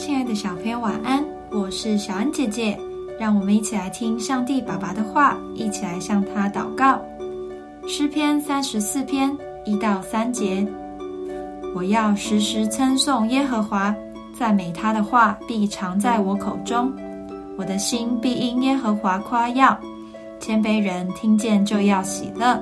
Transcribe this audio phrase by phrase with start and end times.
[0.00, 1.22] 亲爱的小朋友，晚安！
[1.50, 2.74] 我是小恩姐姐，
[3.18, 6.98] 让我们一起来听上帝爸爸的话，一起来向他祷告。
[7.86, 9.30] 诗篇三十四篇
[9.66, 10.66] 一到三节：
[11.74, 13.94] 我要时时称颂耶和华，
[14.32, 16.90] 赞美他的话必常在我口中。
[17.58, 19.78] 我的心必因耶和华夸耀，
[20.40, 22.58] 谦卑人听见就要喜乐。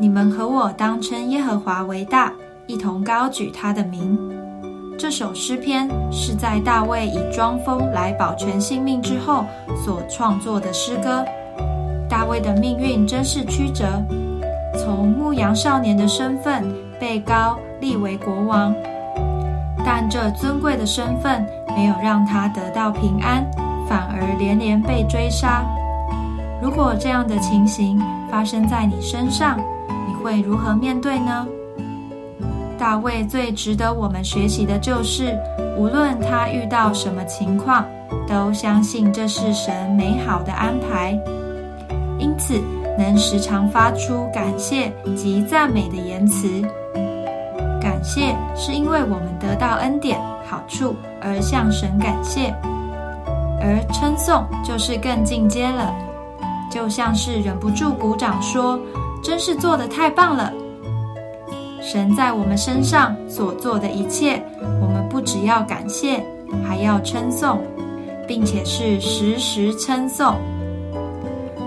[0.00, 2.32] 你们和我当称耶和华为大，
[2.66, 4.18] 一同高举他的名。
[4.98, 9.44] 这首诗篇是在大卫以装疯来保全性命之后
[9.76, 11.24] 所创作的诗歌。
[12.08, 13.86] 大卫的命运真是曲折，
[14.76, 16.64] 从牧羊少年的身份
[16.98, 18.74] 被高立为国王，
[19.86, 21.46] 但这尊贵的身份
[21.76, 23.48] 没有让他得到平安，
[23.88, 25.62] 反而连连被追杀。
[26.60, 29.60] 如果这样的情形发生在你身上，
[30.08, 31.46] 你会如何面对呢？
[32.78, 35.36] 大卫最值得我们学习的就是，
[35.76, 37.84] 无论他遇到什么情况，
[38.26, 41.18] 都相信这是神美好的安排。
[42.18, 42.60] 因此，
[42.96, 46.62] 能时常发出感谢及赞美的言辞。
[47.80, 52.54] 感谢是因为我们得到恩典好处而向神感谢，
[53.60, 55.92] 而称颂就是更进阶了，
[56.70, 58.78] 就像是忍不住鼓掌说
[59.22, 60.52] ：“真是做得太棒了。”
[61.90, 64.42] 神在我们身上所做的一切，
[64.82, 66.22] 我们不只要感谢，
[66.62, 67.62] 还要称颂，
[68.26, 70.36] 并且是时时称颂。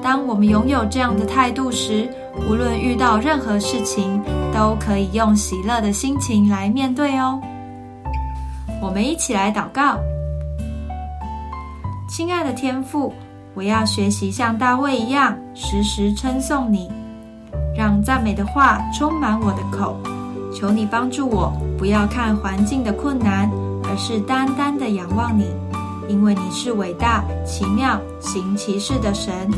[0.00, 2.08] 当我们拥有这样的态度时，
[2.48, 4.22] 无论遇到任何事情，
[4.54, 7.40] 都可以用喜乐的心情来面对哦。
[8.80, 9.98] 我们一起来祷告：
[12.08, 13.12] 亲爱的天父，
[13.52, 16.88] 我要学习像大卫一样，时时称颂你。
[18.04, 19.98] 赞美的话充满我的口，
[20.52, 23.50] 求你帮助我，不要看环境的困难，
[23.84, 25.46] 而是单单的仰望你，
[26.06, 29.50] 因为你是伟大、奇妙、行奇事的神。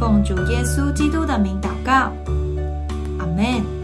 [0.00, 2.10] 奉主耶稣基督的名祷告，
[3.20, 3.81] 阿门。